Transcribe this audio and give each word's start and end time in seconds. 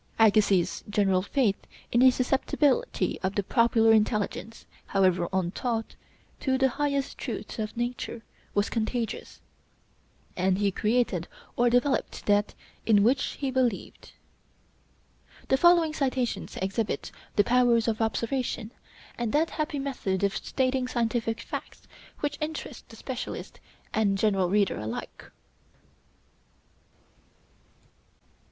Agassiz's 0.17 0.83
general 0.89 1.21
faith 1.21 1.67
in 1.91 1.99
the 1.99 2.09
susceptibility 2.09 3.19
of 3.21 3.35
the 3.35 3.43
popular 3.43 3.91
intelligence, 3.91 4.65
however 4.87 5.29
untaught, 5.31 5.93
to 6.39 6.57
the 6.57 6.69
highest 6.69 7.19
truths 7.19 7.59
of 7.59 7.77
nature, 7.77 8.23
was 8.55 8.67
contagious, 8.67 9.41
and 10.35 10.57
he 10.57 10.71
created 10.71 11.27
or 11.55 11.69
developed 11.69 12.25
that 12.25 12.55
in 12.83 13.03
which 13.03 13.33
he 13.33 13.51
believed." 13.51 14.13
The 15.49 15.57
following 15.57 15.93
citations 15.93 16.57
exhibit 16.57 17.11
his 17.37 17.45
powers 17.45 17.87
of 17.87 18.01
observation, 18.01 18.71
and 19.19 19.31
that 19.33 19.51
happy 19.51 19.77
method 19.77 20.23
of 20.23 20.35
stating 20.35 20.87
scientific 20.87 21.39
facts 21.41 21.87
which 22.21 22.39
interests 22.41 22.85
the 22.89 22.95
specialist 22.95 23.59
and 23.93 24.17
general 24.17 24.49
reader 24.49 24.79
alike. 24.79 25.29